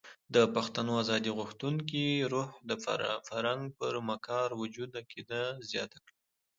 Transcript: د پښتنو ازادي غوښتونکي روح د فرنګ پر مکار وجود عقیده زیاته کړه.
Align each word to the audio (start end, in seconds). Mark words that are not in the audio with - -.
د 0.35 0.37
پښتنو 0.55 0.91
ازادي 1.03 1.31
غوښتونکي 1.37 2.03
روح 2.33 2.49
د 2.69 2.71
فرنګ 3.27 3.61
پر 3.79 3.93
مکار 4.09 4.49
وجود 4.61 4.89
عقیده 5.01 5.43
زیاته 5.69 5.97
کړه. 6.05 6.15